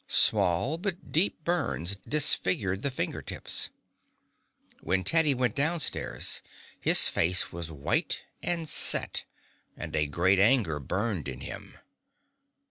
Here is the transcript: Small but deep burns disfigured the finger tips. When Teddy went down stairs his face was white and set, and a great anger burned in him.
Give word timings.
Small 0.07 0.79
but 0.79 1.11
deep 1.11 1.43
burns 1.43 1.95
disfigured 1.95 2.81
the 2.81 2.89
finger 2.89 3.21
tips. 3.21 3.69
When 4.81 5.03
Teddy 5.03 5.35
went 5.35 5.53
down 5.53 5.79
stairs 5.79 6.41
his 6.79 7.07
face 7.07 7.51
was 7.51 7.69
white 7.71 8.23
and 8.41 8.67
set, 8.67 9.25
and 9.77 9.95
a 9.95 10.07
great 10.07 10.39
anger 10.39 10.79
burned 10.79 11.27
in 11.27 11.41
him. 11.41 11.75